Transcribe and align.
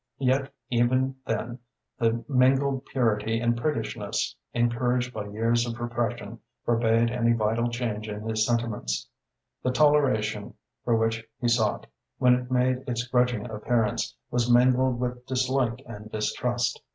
Yet 0.17 0.51
even 0.71 1.17
then 1.27 1.59
the 1.99 2.25
mingled 2.27 2.85
purity 2.85 3.39
and 3.39 3.55
priggishness 3.55 4.35
encouraged 4.51 5.13
by 5.13 5.27
years 5.27 5.67
of 5.67 5.79
repression 5.79 6.39
forbade 6.65 7.11
any 7.11 7.33
vital 7.33 7.69
change 7.69 8.09
in 8.09 8.23
his 8.27 8.43
sentiments. 8.43 9.07
The 9.61 9.69
toleration 9.69 10.55
for 10.83 10.95
which 10.95 11.23
he 11.39 11.47
sought, 11.47 11.85
when 12.17 12.33
it 12.33 12.49
made 12.49 12.83
its 12.87 13.05
grudging 13.05 13.47
appearance, 13.47 14.15
was 14.31 14.49
mingled 14.51 14.99
with 14.99 15.23
dislike 15.27 15.83
and 15.85 16.11
distrust. 16.11 16.81